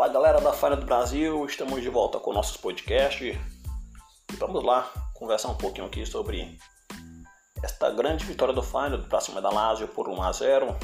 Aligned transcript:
Fala 0.00 0.14
galera 0.14 0.40
da 0.40 0.54
Faina 0.54 0.76
do 0.76 0.86
Brasil, 0.86 1.44
estamos 1.44 1.82
de 1.82 1.90
volta 1.90 2.18
com 2.18 2.32
nossos 2.32 2.56
podcasts 2.56 3.36
e 4.32 4.36
vamos 4.36 4.64
lá 4.64 4.90
conversar 5.12 5.48
um 5.48 5.54
pouquinho 5.54 5.86
aqui 5.86 6.06
sobre 6.06 6.56
esta 7.62 7.90
grande 7.90 8.24
vitória 8.24 8.54
do 8.54 8.62
Feyenoord 8.62 9.06
para 9.08 9.20
cima 9.20 9.42
da 9.42 9.50
Lazio 9.50 9.86
por 9.88 10.08
1 10.08 10.22
a 10.22 10.32
0, 10.32 10.76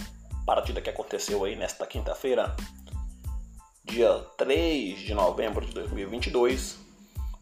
partida 0.44 0.82
que 0.82 0.90
aconteceu 0.90 1.42
aí 1.46 1.56
nesta 1.56 1.86
quinta-feira, 1.86 2.54
dia 3.82 4.22
3 4.36 4.98
de 4.98 5.14
novembro 5.14 5.64
de 5.64 5.72
2022. 5.72 6.76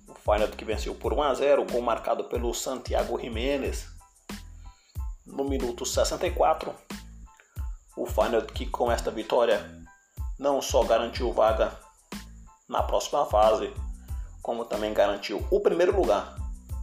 O 0.06 0.14
Feyenoord 0.14 0.56
que 0.56 0.64
venceu 0.64 0.94
por 0.94 1.12
1 1.12 1.22
a 1.24 1.34
0, 1.34 1.66
gol 1.72 1.82
marcado 1.82 2.22
pelo 2.26 2.54
Santiago 2.54 3.18
Jiménez 3.18 3.88
no 5.26 5.42
minuto 5.42 5.84
64. 5.84 6.72
O 7.96 8.06
Feyenoord 8.06 8.52
que 8.52 8.64
com 8.64 8.92
esta 8.92 9.10
vitória 9.10 9.83
não 10.38 10.60
só 10.60 10.82
garantiu 10.84 11.32
vaga 11.32 11.72
na 12.68 12.82
próxima 12.82 13.24
fase, 13.26 13.72
como 14.42 14.64
também 14.64 14.92
garantiu 14.92 15.46
o 15.50 15.60
primeiro 15.60 15.96
lugar 15.96 16.34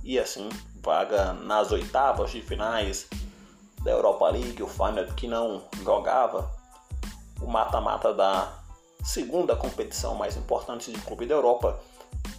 e 0.04 0.18
assim 0.18 0.50
vaga 0.84 1.34
nas 1.34 1.72
oitavas 1.72 2.32
de 2.32 2.42
finais 2.42 3.08
da 3.84 3.92
Europa 3.92 4.30
League, 4.30 4.62
o 4.62 4.68
Final 4.68 5.06
que 5.16 5.28
não 5.28 5.64
jogava 5.84 6.52
o 7.42 7.48
mata-mata 7.48 8.14
da 8.14 8.52
segunda 9.04 9.56
competição 9.56 10.16
mais 10.16 10.38
importante 10.38 10.92
de 10.92 11.02
clube 11.02 11.26
da 11.26 11.36
Europa 11.36 11.80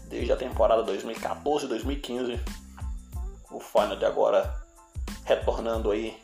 desde 0.08 0.32
a 0.32 0.36
temporada 0.36 0.84
2014-2015. 0.84 2.40
O 3.50 3.96
de 3.96 4.04
agora 4.04 4.54
retornando 5.24 5.90
aí 5.90 6.22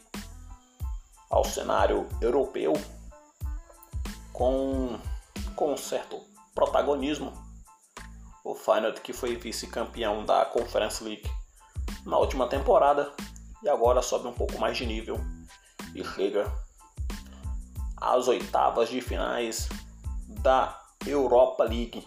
ao 1.31 1.45
cenário 1.45 2.09
europeu 2.21 2.73
com, 4.39 4.97
com 5.57 5.73
um 5.73 5.77
certo 5.77 6.21
protagonismo. 6.55 7.33
O 8.45 8.55
Feyenoord 8.55 9.01
que 9.01 9.13
foi 9.13 9.35
vice-campeão 9.35 10.25
da 10.25 10.45
Conference 10.45 11.03
League 11.03 11.29
na 12.07 12.17
última 12.17 12.47
temporada 12.47 13.13
e 13.63 13.69
agora 13.69 14.01
sobe 14.01 14.29
um 14.29 14.33
pouco 14.33 14.57
mais 14.59 14.77
de 14.77 14.87
nível 14.87 15.21
e 15.93 16.05
chega 16.05 16.51
às 17.97 18.29
oitavas 18.29 18.89
de 18.89 19.01
finais 19.01 19.69
da 20.29 20.81
Europa 21.05 21.65
League. 21.65 22.07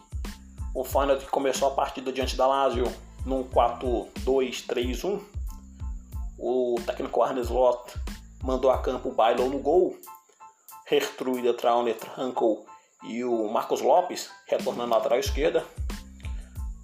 O 0.74 0.86
Feyenoord 0.86 1.26
que 1.26 1.32
começou 1.32 1.68
a 1.68 1.72
partida 1.72 2.14
diante 2.14 2.38
da 2.38 2.48
Lazio 2.48 2.86
num 3.26 3.44
4-2-3-1. 3.44 5.22
O 6.40 6.76
técnico 6.86 7.22
Arne 7.22 7.42
Slot 7.42 7.94
mandou 8.42 8.72
a 8.72 8.78
campo 8.78 9.10
o 9.10 9.14
Bailon 9.14 9.50
no 9.50 9.60
gol 9.60 10.00
Gertruida 10.92 11.54
Trauner 11.54 11.96
Trankel 11.96 12.66
e 13.04 13.24
o 13.24 13.48
Marcos 13.48 13.80
Lopes 13.80 14.30
retornando 14.46 14.90
na 14.90 14.98
lateral 14.98 15.20
esquerda. 15.20 15.66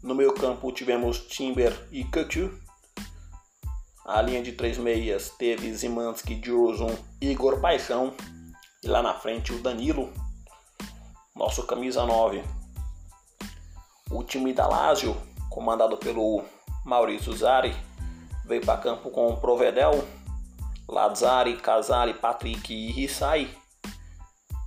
No 0.02 0.16
meio 0.16 0.33
campo 0.33 0.72
tivemos 0.72 1.19
Timber 1.19 1.77
e 1.91 2.05
Couture. 2.05 2.58
A 4.05 4.22
linha 4.22 4.41
de 4.41 4.53
três 4.53 4.77
meias 4.77 5.31
teve 5.31 5.73
Zimanski, 5.73 6.41
e 7.19 7.31
Igor 7.31 7.59
Paixão. 7.59 8.14
E 8.81 8.88
lá 8.88 9.03
na 9.03 9.14
frente 9.14 9.52
o 9.52 9.59
Danilo, 9.59 10.14
nosso 11.36 11.64
camisa 11.64 12.05
9. 12.05 12.42
O 14.09 14.23
time 14.23 14.53
da 14.53 14.67
Lazio, 14.67 15.17
comandado 15.49 15.97
pelo 15.97 16.45
Maurício 16.86 17.36
Zari, 17.36 17.75
veio 18.45 18.66
para 18.66 18.80
campo 18.80 19.09
com 19.09 19.36
Provedel, 19.36 20.08
Lazzari, 20.88 21.58
Casali, 21.58 22.14
Patrick 22.14 22.73
e 22.73 22.94
Rissai. 22.94 23.67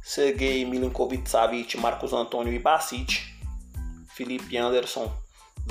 Sergei 0.03 0.65
Milinkovic-Savic, 0.65 1.77
Marcos 1.77 2.13
Antônio 2.13 2.53
e 2.53 2.59
Bacic, 2.59 3.35
Felipe 4.15 4.57
Anderson, 4.57 5.13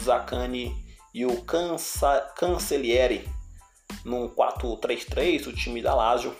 Zacani 0.01 0.75
e 1.13 1.25
o 1.25 1.44
Cancellieri 2.35 3.28
num 4.06 4.29
4-3-3, 4.29 5.47
o 5.47 5.53
time 5.53 5.81
da 5.81 5.95
Lazio. 5.95 6.35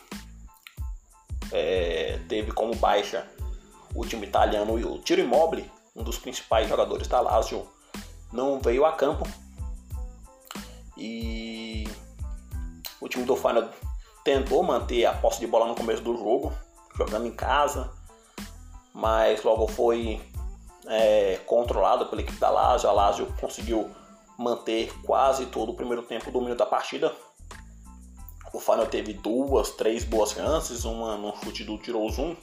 É, 1.52 2.20
teve 2.28 2.52
como 2.52 2.74
baixa 2.76 3.28
o 3.94 4.06
time 4.06 4.26
italiano 4.26 4.78
e 4.78 4.84
o 4.84 4.98
Tiro 4.98 5.20
Immobile, 5.20 5.70
um 5.96 6.02
dos 6.02 6.18
principais 6.18 6.68
jogadores 6.68 7.08
da 7.08 7.20
Lazio, 7.20 7.66
não 8.32 8.60
veio 8.60 8.84
a 8.84 8.92
campo. 8.92 9.26
E 10.96 11.88
o 13.00 13.08
time 13.08 13.24
do 13.24 13.34
Feyenoord 13.34 13.70
tentou 14.24 14.62
manter 14.62 15.06
a 15.06 15.12
posse 15.12 15.40
de 15.40 15.46
bola 15.46 15.66
no 15.66 15.74
começo 15.74 16.02
do 16.02 16.16
jogo, 16.16 16.52
jogando 17.00 17.26
em 17.26 17.32
casa, 17.32 17.90
mas 18.92 19.42
logo 19.42 19.66
foi 19.66 20.20
é, 20.86 21.38
controlado 21.46 22.06
pela 22.06 22.20
equipe 22.20 22.38
da 22.38 22.50
Lazio. 22.50 22.88
A 22.88 22.92
Lazio 22.92 23.26
conseguiu 23.40 23.90
manter 24.38 24.92
quase 25.02 25.46
todo 25.46 25.72
o 25.72 25.74
primeiro 25.74 26.02
tempo 26.02 26.28
o 26.28 26.32
domínio 26.32 26.56
da 26.56 26.66
partida. 26.66 27.14
O 28.52 28.58
Final 28.58 28.86
teve 28.86 29.14
duas, 29.14 29.70
três 29.70 30.04
boas 30.04 30.32
chances, 30.32 30.84
uma 30.84 31.16
no 31.16 31.34
chute 31.36 31.64
do 31.64 31.78
Tirozum, 31.78 32.36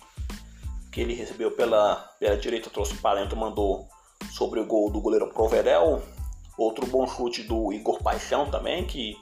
que 0.91 1.01
ele 1.01 1.13
recebeu 1.13 1.51
pela, 1.51 1.95
pela 2.19 2.37
direita, 2.37 2.69
trouxe 2.69 2.93
o 2.93 3.01
Palento, 3.01 3.35
mandou 3.35 3.87
sobre 4.31 4.59
o 4.59 4.65
gol 4.65 4.89
do 4.89 5.01
goleiro 5.01 5.27
Provedel. 5.27 6.01
Outro 6.57 6.87
bom 6.87 7.05
chute 7.05 7.43
do 7.43 7.71
Igor 7.73 8.01
Paixão 8.01 8.49
também, 8.49 8.85
que, 8.87 9.15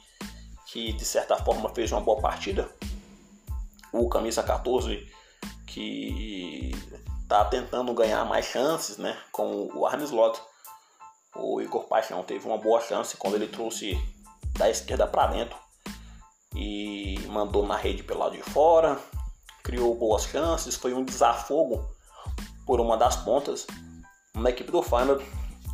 que 0.67 0.93
de 0.93 1.03
certa 1.03 1.35
forma 1.37 1.69
fez 1.69 1.91
uma 1.91 1.99
boa 1.99 2.21
partida. 2.21 2.69
O 3.91 4.07
camisa 4.07 4.43
14 4.43 5.05
que 5.65 6.71
está 7.23 7.43
tentando 7.45 7.93
ganhar 7.93 8.23
mais 8.25 8.45
chances 8.45 8.97
né, 8.97 9.17
com 9.31 9.67
o 9.73 9.87
Slot. 10.03 10.39
O 11.35 11.61
Igor 11.61 11.83
Paixão 11.85 12.23
teve 12.23 12.47
uma 12.47 12.57
boa 12.57 12.79
chance 12.79 13.17
quando 13.17 13.35
ele 13.35 13.47
trouxe 13.47 13.99
da 14.57 14.69
esquerda 14.69 15.05
para 15.05 15.27
dentro 15.27 15.57
e 16.55 17.19
mandou 17.27 17.67
na 17.67 17.75
rede 17.75 18.03
pelo 18.03 18.21
lado 18.21 18.37
de 18.37 18.43
fora, 18.43 18.97
criou 19.61 19.93
boas 19.95 20.23
chances, 20.23 20.75
foi 20.75 20.93
um 20.93 21.03
desafogo 21.03 21.85
por 22.65 22.79
uma 22.79 22.95
das 22.95 23.17
pontas 23.17 23.67
na 24.33 24.49
equipe 24.49 24.71
do 24.71 24.81
Final, 24.81 25.19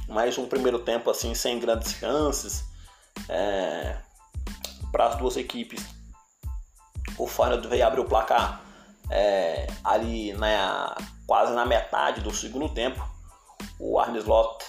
mais 0.07 0.37
um 0.37 0.47
primeiro 0.47 0.79
tempo 0.79 1.11
assim 1.11 1.35
sem 1.35 1.59
grandes 1.59 1.91
chances 1.93 2.65
é, 3.29 3.97
para 4.91 5.07
as 5.07 5.15
duas 5.17 5.37
equipes. 5.37 5.85
O 7.17 7.27
Final 7.27 7.61
veio 7.61 7.85
abrir 7.85 8.01
o 8.01 8.05
placar 8.05 8.70
é, 9.11 9.67
ali 9.83 10.33
na, 10.33 10.95
quase 11.27 11.53
na 11.53 11.65
metade 11.65 12.21
do 12.21 12.33
segundo 12.33 12.69
tempo, 12.69 13.05
o 13.77 13.99
Arne 13.99 14.19
Slot 14.19 14.63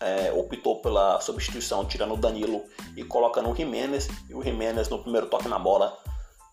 é, 0.00 0.32
optou 0.32 0.80
pela 0.80 1.20
substituição, 1.20 1.84
tirando 1.84 2.14
o 2.14 2.16
Danilo 2.16 2.62
e 2.96 3.02
colocando 3.02 3.50
o 3.50 3.54
Jimenez. 3.54 4.08
E 4.28 4.34
o 4.34 4.42
Jimenez, 4.42 4.88
no 4.88 4.98
primeiro 4.98 5.26
toque 5.26 5.48
na 5.48 5.58
bola, 5.58 5.96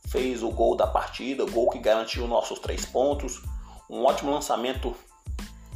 fez 0.07 0.41
o 0.41 0.49
gol 0.49 0.75
da 0.75 0.87
partida, 0.87 1.43
o 1.43 1.51
gol 1.51 1.69
que 1.69 1.79
garantiu 1.79 2.25
nossos 2.27 2.59
três 2.59 2.85
pontos. 2.85 3.41
Um 3.89 4.03
ótimo 4.03 4.31
lançamento 4.31 4.95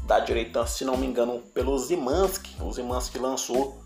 da 0.06 0.20
direita, 0.20 0.66
se 0.66 0.86
não 0.86 0.98
me 0.98 1.06
engano, 1.06 1.42
pelo 1.54 1.78
Zimanski. 1.78 2.56
O 2.64 2.72
Zimanski 2.72 3.20
lançou, 3.20 3.84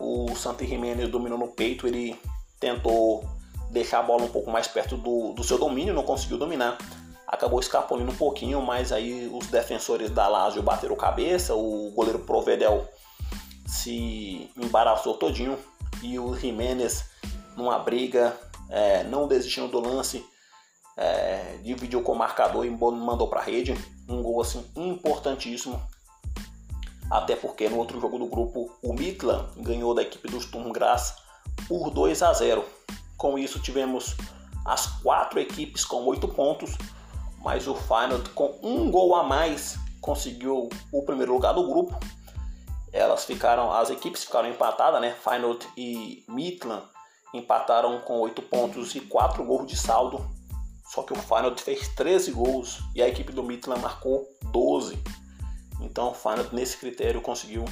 o 0.00 0.34
Santi 0.36 0.66
Jimenez 0.66 1.10
dominou 1.10 1.36
no 1.36 1.48
peito, 1.48 1.86
ele 1.86 2.18
tentou 2.58 3.28
deixar 3.72 4.00
a 4.00 4.02
bola 4.02 4.24
um 4.24 4.28
pouco 4.28 4.50
mais 4.50 4.68
perto 4.68 4.96
do, 4.96 5.32
do 5.32 5.42
seu 5.42 5.58
domínio, 5.58 5.94
não 5.94 6.02
conseguiu 6.02 6.36
dominar. 6.36 6.76
Acabou 7.26 7.58
escapando 7.58 8.02
um 8.02 8.14
pouquinho, 8.14 8.60
mas 8.60 8.92
aí 8.92 9.30
os 9.32 9.46
defensores 9.46 10.10
da 10.10 10.28
Lazio 10.28 10.62
bateram 10.62 10.94
cabeça, 10.94 11.54
o 11.54 11.90
goleiro 11.92 12.18
Provedel 12.20 12.86
se 13.66 14.50
embaraçou 14.56 15.14
todinho 15.14 15.58
e 16.02 16.18
o 16.18 16.36
Jimenez 16.36 17.10
numa 17.56 17.78
briga, 17.78 18.36
é, 18.68 19.02
não 19.04 19.26
desistindo 19.26 19.68
do 19.68 19.80
lance, 19.80 20.24
é, 20.96 21.58
dividiu 21.62 22.02
com 22.02 22.12
o 22.12 22.18
marcador 22.18 22.66
e 22.66 22.70
mandou 22.70 23.28
para 23.28 23.40
a 23.40 23.44
rede. 23.44 23.74
Um 24.06 24.22
gol 24.22 24.42
assim 24.42 24.64
importantíssimo. 24.76 25.80
Até 27.10 27.34
porque 27.34 27.68
no 27.68 27.78
outro 27.78 28.00
jogo 28.00 28.18
do 28.18 28.26
grupo 28.26 28.70
o 28.82 28.92
Midland 28.92 29.48
ganhou 29.58 29.94
da 29.94 30.02
equipe 30.02 30.28
do 30.28 30.40
Sturm 30.40 30.70
Graz 30.70 31.14
por 31.66 31.90
2 31.90 32.22
a 32.22 32.32
0. 32.32 32.64
Com 33.16 33.38
isso, 33.38 33.60
tivemos 33.60 34.16
as 34.64 34.86
quatro 35.02 35.40
equipes 35.40 35.84
com 35.84 36.04
oito 36.06 36.28
pontos, 36.28 36.76
mas 37.42 37.66
o 37.66 37.74
Feyenoord 37.74 38.30
com 38.30 38.58
um 38.62 38.90
gol 38.90 39.14
a 39.14 39.24
mais 39.24 39.78
conseguiu 40.00 40.68
o 40.92 41.02
primeiro 41.02 41.32
lugar 41.32 41.52
do 41.52 41.66
grupo. 41.66 41.98
Elas 42.92 43.24
ficaram, 43.24 43.72
as 43.72 43.90
equipes 43.90 44.24
ficaram 44.24 44.48
empatadas, 44.48 45.00
né? 45.00 45.12
Feyenoord 45.12 45.66
e 45.76 46.24
Midland 46.28 46.84
empataram 47.32 48.00
com 48.00 48.20
oito 48.20 48.42
pontos 48.42 48.94
e 48.94 49.00
quatro 49.00 49.44
gols 49.44 49.66
de 49.66 49.76
saldo. 49.76 50.24
Só 50.92 51.02
que 51.02 51.12
o 51.12 51.16
Feyenoord 51.16 51.62
fez 51.62 51.88
13 51.88 52.32
gols 52.32 52.80
e 52.94 53.02
a 53.02 53.08
equipe 53.08 53.32
do 53.32 53.42
Midland 53.42 53.80
marcou 53.80 54.28
12. 54.42 54.98
Então 55.80 56.10
o 56.10 56.14
Feyenoord 56.14 56.54
nesse 56.54 56.76
critério 56.76 57.22
conseguiu 57.22 57.64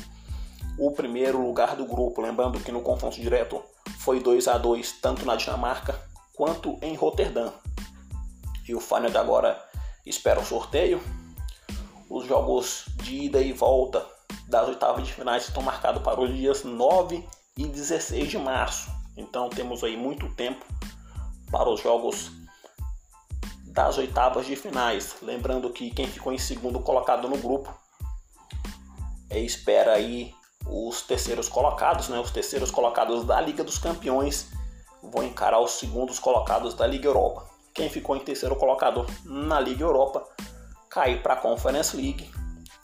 o 0.79 0.91
primeiro 0.93 1.45
lugar 1.45 1.77
do 1.77 1.85
grupo. 1.85 2.23
Lembrando 2.23 2.59
que 2.61 2.73
no 2.73 2.81
confronto 2.81 3.21
direto 3.21 3.63
foi 4.01 4.19
2 4.19 4.49
a 4.49 4.57
2 4.57 4.93
tanto 5.01 5.27
na 5.27 5.37
Dinamarca 5.37 6.01
quanto 6.35 6.79
em 6.81 6.95
Roterdã. 6.95 7.53
E 8.67 8.75
o 8.75 8.81
Feyenoord 8.81 9.17
agora 9.19 9.63
espera 10.07 10.41
o 10.41 10.45
sorteio. 10.45 11.01
Os 12.09 12.27
jogos 12.27 12.87
de 12.97 13.25
ida 13.25 13.41
e 13.41 13.53
volta 13.53 14.07
das 14.49 14.69
oitavas 14.69 15.07
de 15.07 15.13
finais 15.13 15.47
estão 15.47 15.63
marcados 15.63 16.03
para 16.03 16.21
os 16.21 16.35
dias 16.35 16.65
9 16.65 17.29
e 17.57 17.67
16 17.67 18.31
de 18.31 18.39
março. 18.39 18.91
Então 19.17 19.51
temos 19.51 19.85
aí 19.85 19.97
muito 19.97 20.35
tempo 20.35 20.65
para 21.51 21.69
os 21.69 21.81
jogos 21.81 22.33
das 23.67 23.99
oitavas 23.99 24.47
de 24.47 24.57
finais. 24.57 25.17
Lembrando 25.21 25.71
que 25.71 25.91
quem 25.91 26.07
ficou 26.07 26.33
em 26.33 26.39
segundo 26.39 26.81
colocado 26.81 27.29
no 27.29 27.37
grupo 27.37 27.73
é, 29.29 29.39
espera 29.39 29.93
aí 29.93 30.35
os 30.71 31.03
terceiros 31.03 31.49
colocados, 31.49 32.09
né? 32.09 32.19
Os 32.19 32.31
terceiros 32.31 32.71
colocados 32.71 33.25
da 33.25 33.41
Liga 33.41 33.65
dos 33.65 33.79
Campeões 33.79 34.49
vão 35.03 35.25
encarar 35.25 35.61
os 35.61 35.73
segundos 35.73 36.19
colocados 36.19 36.75
da 36.75 36.87
Liga 36.87 37.09
Europa. 37.09 37.49
Quem 37.75 37.89
ficou 37.89 38.17
em 38.17 38.21
terceiro 38.21 38.55
colocado 38.57 39.07
na 39.25 39.59
Liga 39.59 39.85
Europa 39.85 40.25
cai 40.89 41.21
para 41.21 41.35
a 41.35 41.37
Conference 41.37 41.97
League. 41.97 42.31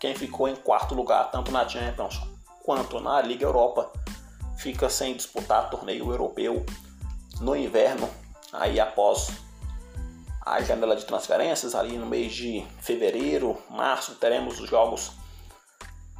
Quem 0.01 0.15
ficou 0.15 0.49
em 0.49 0.57
quarto 0.57 0.95
lugar, 0.95 1.31
tanto 1.31 1.51
na 1.51 1.69
Champions 1.69 2.21
quanto 2.65 3.01
na 3.01 3.21
Liga 3.23 3.45
Europa, 3.45 3.93
fica 4.57 4.89
sem 4.89 5.15
disputar 5.15 5.71
torneio 5.71 6.11
europeu 6.11 6.65
no 7.41 7.55
inverno, 7.55 8.09
aí 8.53 8.81
após 8.81 9.31
a 10.41 10.61
janela 10.63 10.97
de 10.97 11.05
transferências, 11.05 11.75
ali 11.75 11.99
no 11.99 12.07
mês 12.07 12.33
de 12.33 12.65
fevereiro, 12.81 13.59
março, 13.69 14.15
teremos 14.15 14.61
os 14.61 14.69
jogos 14.69 15.13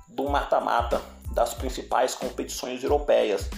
do 0.09 0.29
mata-mata 0.29 1.01
das 1.37 1.53
principais 1.53 2.15
competições 2.15 2.83
europeias. 2.83 3.49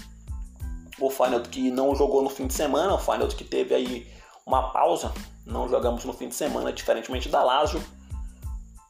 O 1.00 1.08
Feyenoord 1.08 1.48
que 1.48 1.70
não 1.70 1.94
jogou 1.94 2.22
no 2.22 2.28
fim 2.28 2.48
de 2.48 2.54
semana, 2.54 2.92
o 2.94 2.98
Feyenoord 2.98 3.36
que 3.36 3.44
teve 3.44 3.72
aí 3.72 4.12
uma 4.44 4.72
pausa, 4.72 5.14
não 5.46 5.68
jogamos 5.68 6.04
no 6.04 6.12
fim 6.12 6.28
de 6.28 6.34
semana, 6.34 6.72
diferentemente 6.72 7.28
da 7.28 7.40
Lazio, 7.44 7.80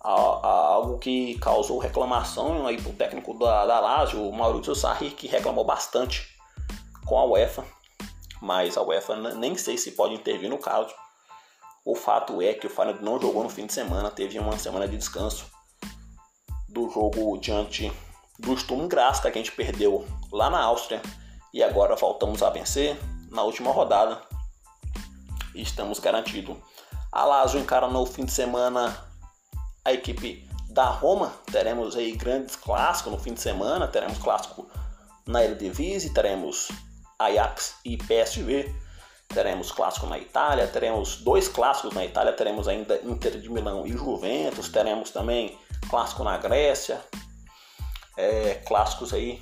algo 0.00 0.98
que 0.98 1.38
causou 1.38 1.78
reclamação 1.78 2.66
aí 2.66 2.80
pro 2.80 2.94
técnico 2.94 3.38
da, 3.38 3.66
da 3.66 3.78
Lazio, 3.78 4.26
o 4.26 4.32
Maurício 4.34 4.74
Sarri, 4.74 5.10
que 5.10 5.28
reclamou 5.28 5.66
bastante 5.66 6.26
com 7.04 7.18
a 7.18 7.24
UEFA, 7.26 7.64
mas 8.40 8.78
a 8.78 8.82
UEFA 8.82 9.16
nem 9.34 9.54
sei 9.54 9.76
se 9.76 9.92
pode 9.92 10.14
intervir 10.14 10.48
no 10.48 10.56
caso. 10.56 10.94
O 11.84 11.94
fato 11.94 12.40
é 12.40 12.54
que 12.54 12.66
o 12.66 12.70
Feyenoord 12.70 13.04
não 13.04 13.20
jogou 13.20 13.42
no 13.42 13.50
fim 13.50 13.66
de 13.66 13.72
semana, 13.74 14.10
teve 14.10 14.38
uma 14.38 14.56
semana 14.56 14.88
de 14.88 14.96
descanso 14.96 15.44
do 16.66 16.88
jogo 16.88 17.36
diante 17.38 17.92
do 18.38 18.56
Sturm 18.56 18.86
Graz, 18.88 19.20
que 19.20 19.28
a 19.28 19.32
gente 19.32 19.52
perdeu 19.52 20.06
lá 20.32 20.48
na 20.48 20.60
Áustria 20.60 21.02
e 21.52 21.62
agora 21.62 21.96
voltamos 21.96 22.42
a 22.42 22.50
vencer 22.50 22.98
na 23.30 23.42
última 23.42 23.72
rodada 23.72 24.20
e 25.54 25.62
estamos 25.62 25.98
garantidos. 25.98 26.56
A 27.10 27.24
Lazio 27.24 27.60
encara 27.60 27.88
no 27.88 28.04
fim 28.06 28.24
de 28.24 28.32
semana 28.32 28.96
a 29.84 29.92
equipe 29.92 30.48
da 30.70 30.84
Roma. 30.84 31.32
Teremos 31.50 31.96
aí 31.96 32.12
grandes 32.12 32.54
clássicos 32.54 33.12
no 33.12 33.18
fim 33.18 33.34
de 33.34 33.40
semana. 33.40 33.88
Teremos 33.88 34.18
clássico 34.18 34.68
na 35.26 35.42
Eredivisie, 35.42 36.10
teremos 36.10 36.68
Ajax 37.18 37.76
e 37.84 37.96
PSV. 37.96 38.72
Teremos 39.28 39.70
clássico 39.70 40.06
na 40.06 40.18
Itália, 40.18 40.66
teremos 40.68 41.16
dois 41.16 41.48
clássicos 41.48 41.92
na 41.92 42.02
Itália, 42.02 42.32
teremos 42.32 42.66
ainda 42.66 42.98
Inter 43.04 43.38
de 43.38 43.50
Milão 43.50 43.86
e 43.86 43.92
Juventus, 43.92 44.70
teremos 44.70 45.10
também 45.10 45.58
clássico 45.90 46.24
na 46.24 46.38
Grécia, 46.38 46.98
é, 48.18 48.54
clássicos 48.66 49.14
aí 49.14 49.40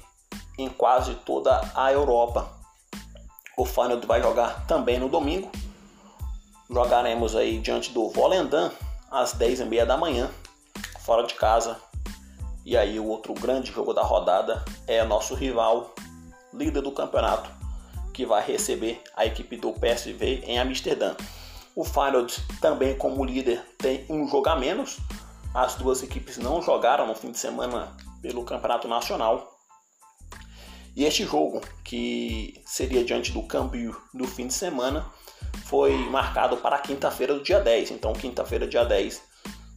em 0.58 0.68
quase 0.68 1.14
toda 1.14 1.72
a 1.74 1.90
Europa. 1.90 2.46
O 3.56 3.64
Feyenoord 3.64 4.06
vai 4.06 4.20
jogar 4.20 4.66
também 4.66 5.00
no 5.00 5.08
domingo. 5.08 5.50
Jogaremos 6.70 7.34
aí 7.34 7.58
diante 7.58 7.90
do 7.92 8.10
Volendam 8.10 8.70
às 9.10 9.34
10h30 9.34 9.86
da 9.86 9.96
manhã, 9.96 10.30
fora 11.00 11.26
de 11.26 11.34
casa. 11.34 11.80
E 12.64 12.76
aí 12.76 13.00
o 13.00 13.06
outro 13.06 13.32
grande 13.32 13.72
jogo 13.72 13.94
da 13.94 14.02
rodada 14.02 14.62
é 14.86 15.02
nosso 15.04 15.34
rival, 15.34 15.94
líder 16.52 16.82
do 16.82 16.92
campeonato, 16.92 17.48
que 18.12 18.26
vai 18.26 18.44
receber 18.44 19.02
a 19.16 19.24
equipe 19.24 19.56
do 19.56 19.72
PSV 19.72 20.42
em 20.44 20.58
Amsterdã. 20.58 21.14
O 21.74 21.84
Feyenoord 21.84 22.34
também 22.60 22.96
como 22.98 23.24
líder 23.24 23.64
tem 23.78 24.04
um 24.10 24.28
jogo 24.28 24.48
a 24.48 24.56
menos. 24.56 24.98
As 25.54 25.76
duas 25.76 26.02
equipes 26.02 26.36
não 26.36 26.60
jogaram 26.60 27.06
no 27.06 27.14
fim 27.14 27.30
de 27.30 27.38
semana 27.38 27.96
pelo 28.20 28.44
Campeonato 28.44 28.88
Nacional. 28.88 29.56
E 30.94 31.04
este 31.04 31.24
jogo, 31.24 31.60
que 31.84 32.62
seria 32.64 33.04
diante 33.04 33.30
do 33.32 33.42
Cambio 33.42 34.00
no 34.14 34.26
fim 34.26 34.46
de 34.46 34.54
semana, 34.54 35.06
foi 35.66 35.94
marcado 36.08 36.56
para 36.56 36.78
quinta-feira 36.78 37.34
do 37.34 37.42
dia 37.42 37.60
10. 37.60 37.90
Então, 37.90 38.12
quinta-feira, 38.12 38.66
dia 38.66 38.84
10, 38.84 39.22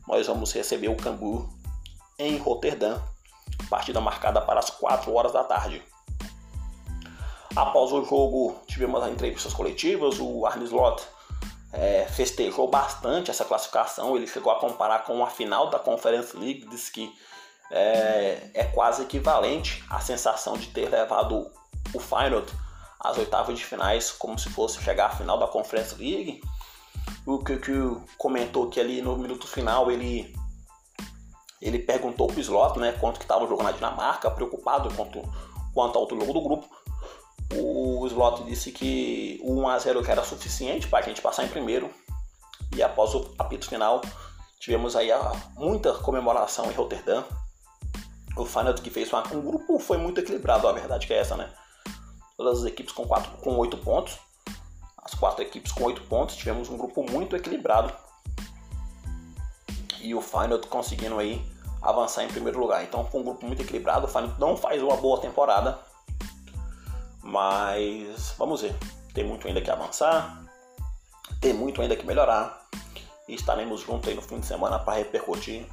nós 0.07 0.27
vamos 0.27 0.53
receber 0.53 0.87
o 0.87 0.95
Cambu 0.95 1.49
em 2.17 2.37
Roterdã, 2.37 3.01
partida 3.69 3.99
marcada 3.99 4.41
para 4.41 4.59
as 4.59 4.69
4 4.69 5.13
horas 5.13 5.33
da 5.33 5.43
tarde. 5.43 5.83
Após 7.55 7.91
o 7.91 8.03
jogo, 8.05 8.55
tivemos 8.67 9.03
as 9.03 9.11
entrevistas 9.11 9.53
coletivas, 9.53 10.19
o 10.19 10.45
Arne 10.45 10.65
Slot 10.65 11.03
é, 11.73 12.05
festejou 12.05 12.67
bastante 12.67 13.31
essa 13.31 13.45
classificação, 13.45 14.15
ele 14.15 14.27
chegou 14.27 14.51
a 14.51 14.59
comparar 14.59 15.03
com 15.03 15.23
a 15.23 15.27
final 15.27 15.69
da 15.69 15.79
Conference 15.79 16.35
League, 16.37 16.67
disse 16.69 16.91
que 16.91 17.13
é, 17.71 18.49
é 18.53 18.63
quase 18.65 19.03
equivalente 19.03 19.83
à 19.89 19.99
sensação 19.99 20.57
de 20.57 20.67
ter 20.67 20.89
levado 20.89 21.51
o 21.93 21.99
Feyenoord 21.99 22.51
às 22.99 23.17
oitavas 23.17 23.57
de 23.57 23.65
finais 23.65 24.11
como 24.11 24.37
se 24.37 24.49
fosse 24.49 24.81
chegar 24.81 25.07
à 25.07 25.09
final 25.09 25.37
da 25.37 25.47
Conference 25.47 25.95
League. 25.95 26.41
O 27.25 27.39
Kuku 27.39 28.03
comentou 28.17 28.69
que 28.69 28.79
ali 28.79 29.01
no 29.01 29.17
minuto 29.17 29.47
final 29.47 29.91
ele 29.91 30.35
ele 31.61 31.79
perguntou 31.79 32.27
pro 32.27 32.39
Slot, 32.39 32.79
né, 32.79 32.93
quanto 32.93 33.19
que 33.19 33.25
estava 33.25 33.43
o 33.43 33.47
jogo 33.47 33.61
na 33.61 33.73
Dinamarca, 33.73 34.31
preocupado 34.31 34.93
quanto, 34.95 35.21
quanto 35.73 35.95
ao 35.95 36.01
outro 36.03 36.17
jogo 36.17 36.31
do 36.31 36.41
grupo. 36.41 36.69
O 37.53 38.07
Slot 38.07 38.45
disse 38.45 38.71
que 38.71 39.41
o 39.43 39.55
1x0 39.55 40.07
era 40.07 40.23
suficiente 40.23 40.87
para 40.87 40.99
a 40.99 41.01
gente 41.01 41.21
passar 41.21 41.43
em 41.43 41.49
primeiro. 41.49 41.89
E 42.73 42.81
após 42.81 43.13
o 43.13 43.33
apito 43.37 43.67
final, 43.67 43.99
tivemos 44.57 44.95
aí 44.95 45.09
muita 45.57 45.93
comemoração 45.95 46.71
em 46.71 46.73
Rotterdam 46.73 47.25
o 48.35 48.45
Feyenoord 48.45 48.81
que 48.81 48.89
fez 48.89 49.11
um 49.13 49.41
grupo 49.41 49.79
foi 49.79 49.97
muito 49.97 50.19
equilibrado, 50.19 50.67
a 50.67 50.71
verdade 50.71 51.07
que 51.07 51.13
é 51.13 51.17
essa, 51.17 51.35
né? 51.35 51.49
Todas 52.37 52.59
as 52.59 52.65
equipes 52.65 52.93
com, 52.93 53.05
quatro, 53.05 53.31
com 53.41 53.57
8 53.57 53.77
pontos. 53.79 54.17
As 54.97 55.13
quatro 55.13 55.43
equipes 55.43 55.73
com 55.73 55.83
8 55.83 56.03
pontos. 56.03 56.37
Tivemos 56.37 56.69
um 56.69 56.77
grupo 56.77 57.03
muito 57.03 57.35
equilibrado. 57.35 57.91
E 59.99 60.15
o 60.15 60.21
Feyenoord 60.21 60.67
conseguindo 60.67 61.19
aí 61.19 61.45
avançar 61.81 62.23
em 62.23 62.29
primeiro 62.29 62.57
lugar. 62.57 62.81
Então 62.83 63.05
foi 63.05 63.19
um 63.19 63.23
grupo 63.25 63.45
muito 63.45 63.61
equilibrado. 63.61 64.05
O 64.05 64.07
Feyenoord 64.07 64.39
não 64.39 64.55
faz 64.55 64.81
uma 64.81 64.95
boa 64.95 65.19
temporada. 65.19 65.79
Mas 67.21 68.33
vamos 68.37 68.61
ver. 68.61 68.73
Tem 69.13 69.25
muito 69.25 69.45
ainda 69.45 69.59
que 69.59 69.69
avançar. 69.69 70.41
Tem 71.41 71.51
muito 71.51 71.81
ainda 71.81 71.95
que 71.97 72.05
melhorar. 72.05 72.65
E 73.27 73.35
estaremos 73.35 73.81
juntos 73.81 74.07
aí 74.07 74.15
no 74.15 74.21
fim 74.21 74.39
de 74.39 74.45
semana 74.45 74.79
para 74.79 74.99
repercutir 74.99 75.67